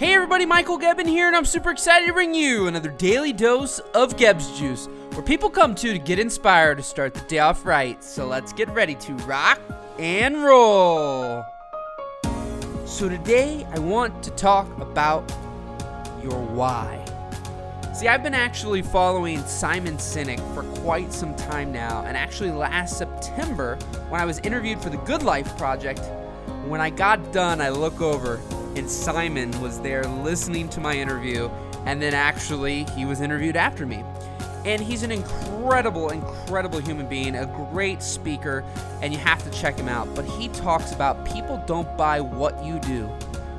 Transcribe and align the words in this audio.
Hey 0.00 0.14
everybody, 0.14 0.46
Michael 0.46 0.78
Gebbia 0.78 1.06
here, 1.06 1.26
and 1.26 1.36
I'm 1.36 1.44
super 1.44 1.70
excited 1.70 2.06
to 2.06 2.14
bring 2.14 2.34
you 2.34 2.68
another 2.68 2.88
daily 2.88 3.34
dose 3.34 3.80
of 3.92 4.16
Gebbs 4.16 4.58
Juice, 4.58 4.86
where 5.12 5.20
people 5.20 5.50
come 5.50 5.74
to 5.74 5.92
to 5.92 5.98
get 5.98 6.18
inspired 6.18 6.78
to 6.78 6.82
start 6.82 7.12
the 7.12 7.20
day 7.28 7.40
off 7.40 7.66
right. 7.66 8.02
So 8.02 8.26
let's 8.26 8.54
get 8.54 8.70
ready 8.70 8.94
to 8.94 9.12
rock 9.26 9.60
and 9.98 10.42
roll. 10.42 11.44
So 12.86 13.10
today 13.10 13.66
I 13.72 13.78
want 13.78 14.22
to 14.22 14.30
talk 14.30 14.74
about 14.80 15.30
your 16.22 16.40
why. 16.46 17.04
See, 17.94 18.08
I've 18.08 18.22
been 18.22 18.32
actually 18.32 18.80
following 18.80 19.44
Simon 19.44 19.98
Sinek 19.98 20.40
for 20.54 20.62
quite 20.80 21.12
some 21.12 21.36
time 21.36 21.72
now, 21.72 22.06
and 22.06 22.16
actually 22.16 22.52
last 22.52 22.96
September, 22.96 23.76
when 24.08 24.18
I 24.18 24.24
was 24.24 24.38
interviewed 24.38 24.80
for 24.80 24.88
the 24.88 24.96
Good 24.96 25.22
Life 25.22 25.58
Project, 25.58 26.00
when 26.64 26.80
I 26.80 26.88
got 26.88 27.34
done, 27.34 27.60
I 27.60 27.68
look 27.68 28.00
over 28.00 28.40
and 28.76 28.88
Simon 28.88 29.58
was 29.60 29.80
there 29.80 30.04
listening 30.04 30.68
to 30.70 30.80
my 30.80 30.94
interview, 30.94 31.50
and 31.86 32.00
then 32.00 32.14
actually 32.14 32.84
he 32.96 33.04
was 33.04 33.20
interviewed 33.20 33.56
after 33.56 33.86
me. 33.86 34.04
And 34.64 34.80
he's 34.80 35.02
an 35.02 35.10
incredible, 35.10 36.10
incredible 36.10 36.80
human 36.80 37.08
being, 37.08 37.34
a 37.34 37.46
great 37.72 38.02
speaker, 38.02 38.64
and 39.02 39.12
you 39.12 39.18
have 39.18 39.42
to 39.42 39.58
check 39.58 39.78
him 39.78 39.88
out. 39.88 40.14
But 40.14 40.24
he 40.24 40.48
talks 40.48 40.92
about 40.92 41.24
people 41.24 41.62
don't 41.66 41.96
buy 41.96 42.20
what 42.20 42.62
you 42.64 42.78
do, 42.80 43.10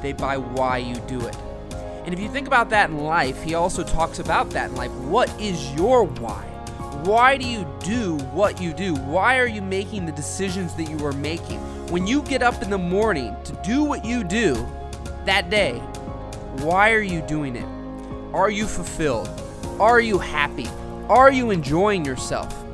they 0.00 0.12
buy 0.12 0.36
why 0.36 0.78
you 0.78 0.94
do 1.06 1.20
it. 1.26 1.36
And 2.04 2.12
if 2.12 2.20
you 2.20 2.28
think 2.28 2.46
about 2.46 2.70
that 2.70 2.90
in 2.90 2.98
life, 2.98 3.42
he 3.42 3.54
also 3.54 3.82
talks 3.82 4.18
about 4.18 4.50
that 4.50 4.70
in 4.70 4.76
life. 4.76 4.92
What 4.92 5.28
is 5.40 5.72
your 5.72 6.04
why? 6.04 6.42
Why 7.04 7.36
do 7.36 7.46
you 7.46 7.66
do 7.80 8.18
what 8.32 8.60
you 8.60 8.72
do? 8.72 8.94
Why 8.94 9.38
are 9.38 9.46
you 9.46 9.62
making 9.62 10.06
the 10.06 10.12
decisions 10.12 10.74
that 10.74 10.84
you 10.84 11.04
are 11.04 11.12
making? 11.12 11.58
When 11.88 12.06
you 12.06 12.22
get 12.22 12.42
up 12.42 12.62
in 12.62 12.70
the 12.70 12.78
morning 12.78 13.34
to 13.44 13.52
do 13.64 13.84
what 13.84 14.04
you 14.04 14.22
do 14.24 14.54
that 15.26 15.50
day, 15.50 15.78
why 16.58 16.92
are 16.92 17.00
you 17.00 17.22
doing 17.22 17.56
it? 17.56 17.66
Are 18.34 18.50
you 18.50 18.66
fulfilled? 18.66 19.28
Are 19.80 20.00
you 20.00 20.18
happy? 20.18 20.68
Are 21.08 21.32
you 21.32 21.50
enjoying 21.50 22.04
yourself? 22.04 22.64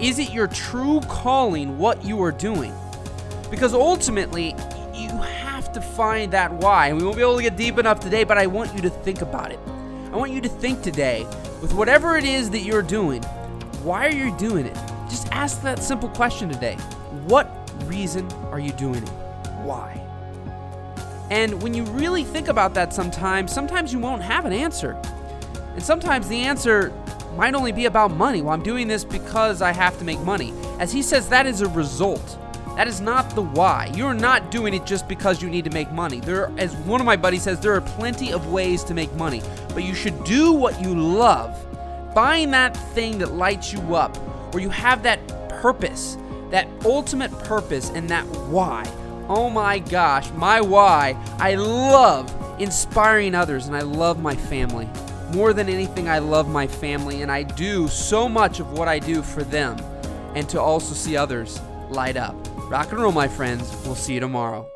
Is 0.00 0.18
it 0.18 0.32
your 0.32 0.46
true 0.46 1.00
calling 1.08 1.78
what 1.78 2.04
you 2.04 2.22
are 2.22 2.32
doing? 2.32 2.72
Because 3.50 3.74
ultimately, 3.74 4.54
you 4.94 5.08
have 5.10 5.72
to 5.72 5.80
find 5.80 6.32
that 6.32 6.52
why. 6.52 6.88
And 6.88 6.98
we 6.98 7.04
won't 7.04 7.16
be 7.16 7.22
able 7.22 7.36
to 7.36 7.42
get 7.42 7.56
deep 7.56 7.78
enough 7.78 8.00
today, 8.00 8.24
but 8.24 8.38
I 8.38 8.46
want 8.46 8.74
you 8.74 8.80
to 8.82 8.90
think 8.90 9.22
about 9.22 9.50
it. 9.52 9.58
I 10.12 10.16
want 10.16 10.32
you 10.32 10.40
to 10.40 10.48
think 10.48 10.82
today, 10.82 11.24
with 11.60 11.74
whatever 11.74 12.16
it 12.16 12.24
is 12.24 12.50
that 12.50 12.60
you're 12.60 12.82
doing, 12.82 13.22
why 13.82 14.06
are 14.06 14.12
you 14.12 14.36
doing 14.38 14.66
it? 14.66 14.74
Just 15.08 15.28
ask 15.32 15.62
that 15.62 15.82
simple 15.82 16.08
question 16.10 16.48
today. 16.48 16.74
What 17.26 17.50
reason 17.84 18.30
are 18.50 18.60
you 18.60 18.72
doing 18.72 19.02
it? 19.02 19.08
Why? 19.62 20.07
And 21.30 21.62
when 21.62 21.74
you 21.74 21.84
really 21.84 22.24
think 22.24 22.48
about 22.48 22.74
that 22.74 22.94
sometimes, 22.94 23.52
sometimes 23.52 23.92
you 23.92 23.98
won't 23.98 24.22
have 24.22 24.44
an 24.44 24.52
answer. 24.52 25.00
And 25.74 25.82
sometimes 25.82 26.28
the 26.28 26.40
answer 26.40 26.92
might 27.36 27.54
only 27.54 27.72
be 27.72 27.84
about 27.84 28.10
money. 28.10 28.42
Well, 28.42 28.52
I'm 28.52 28.62
doing 28.62 28.88
this 28.88 29.04
because 29.04 29.62
I 29.62 29.72
have 29.72 29.98
to 29.98 30.04
make 30.04 30.20
money. 30.20 30.52
As 30.78 30.92
he 30.92 31.02
says, 31.02 31.28
that 31.28 31.46
is 31.46 31.60
a 31.60 31.68
result. 31.68 32.38
That 32.76 32.88
is 32.88 33.00
not 33.00 33.34
the 33.34 33.42
why. 33.42 33.92
You're 33.94 34.14
not 34.14 34.50
doing 34.50 34.72
it 34.72 34.86
just 34.86 35.08
because 35.08 35.42
you 35.42 35.50
need 35.50 35.64
to 35.64 35.70
make 35.70 35.90
money. 35.90 36.20
There, 36.20 36.52
as 36.58 36.74
one 36.76 37.00
of 37.00 37.06
my 37.06 37.16
buddies 37.16 37.42
says, 37.42 37.60
there 37.60 37.74
are 37.74 37.80
plenty 37.80 38.32
of 38.32 38.52
ways 38.52 38.84
to 38.84 38.94
make 38.94 39.12
money, 39.14 39.42
but 39.74 39.82
you 39.82 39.94
should 39.94 40.22
do 40.24 40.52
what 40.52 40.80
you 40.80 40.94
love. 40.94 41.56
Find 42.14 42.54
that 42.54 42.76
thing 42.94 43.18
that 43.18 43.32
lights 43.32 43.72
you 43.72 43.96
up, 43.96 44.16
where 44.54 44.62
you 44.62 44.70
have 44.70 45.02
that 45.02 45.18
purpose, 45.48 46.16
that 46.50 46.68
ultimate 46.84 47.32
purpose, 47.40 47.90
and 47.90 48.08
that 48.10 48.24
why. 48.46 48.84
Oh 49.28 49.50
my 49.50 49.78
gosh, 49.78 50.30
my 50.32 50.60
why. 50.60 51.14
I 51.38 51.54
love 51.54 52.34
inspiring 52.58 53.34
others 53.34 53.66
and 53.66 53.76
I 53.76 53.82
love 53.82 54.20
my 54.20 54.34
family. 54.34 54.88
More 55.32 55.52
than 55.52 55.68
anything, 55.68 56.08
I 56.08 56.18
love 56.18 56.48
my 56.48 56.66
family 56.66 57.20
and 57.20 57.30
I 57.30 57.42
do 57.42 57.88
so 57.88 58.28
much 58.28 58.58
of 58.58 58.72
what 58.72 58.88
I 58.88 58.98
do 58.98 59.22
for 59.22 59.44
them 59.44 59.76
and 60.34 60.48
to 60.48 60.60
also 60.60 60.94
see 60.94 61.16
others 61.16 61.60
light 61.90 62.16
up. 62.16 62.34
Rock 62.70 62.90
and 62.92 63.00
roll, 63.00 63.12
my 63.12 63.28
friends. 63.28 63.70
We'll 63.84 63.94
see 63.94 64.14
you 64.14 64.20
tomorrow. 64.20 64.70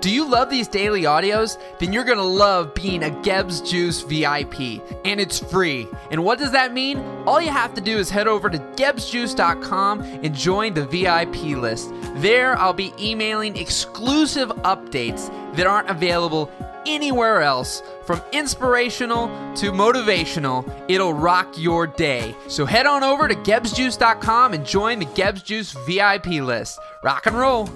Do 0.00 0.10
you 0.10 0.28
love 0.28 0.48
these 0.48 0.68
daily 0.68 1.02
audios? 1.02 1.58
Then 1.80 1.92
you're 1.92 2.04
gonna 2.04 2.22
love 2.22 2.72
being 2.72 3.02
a 3.02 3.10
Gebbs 3.10 3.68
Juice 3.68 4.02
VIP, 4.02 4.80
and 5.04 5.18
it's 5.18 5.40
free. 5.40 5.88
And 6.12 6.24
what 6.24 6.38
does 6.38 6.52
that 6.52 6.72
mean? 6.72 6.98
All 7.26 7.40
you 7.40 7.50
have 7.50 7.74
to 7.74 7.80
do 7.80 7.98
is 7.98 8.08
head 8.08 8.28
over 8.28 8.48
to 8.48 8.58
gebbsjuice.com 8.58 10.02
and 10.02 10.32
join 10.32 10.74
the 10.74 10.86
VIP 10.86 11.56
list. 11.56 11.92
There, 12.16 12.56
I'll 12.58 12.72
be 12.72 12.94
emailing 13.00 13.56
exclusive 13.56 14.50
updates 14.62 15.28
that 15.56 15.66
aren't 15.66 15.90
available 15.90 16.48
anywhere 16.86 17.42
else. 17.42 17.82
From 18.04 18.22
inspirational 18.32 19.26
to 19.56 19.72
motivational, 19.72 20.70
it'll 20.88 21.12
rock 21.12 21.58
your 21.58 21.88
day. 21.88 22.36
So 22.46 22.66
head 22.66 22.86
on 22.86 23.02
over 23.02 23.26
to 23.26 23.34
gebbsjuice.com 23.34 24.54
and 24.54 24.64
join 24.64 25.00
the 25.00 25.06
Gebbs 25.06 25.42
Juice 25.42 25.72
VIP 25.86 26.26
list. 26.26 26.78
Rock 27.02 27.26
and 27.26 27.36
roll. 27.36 27.68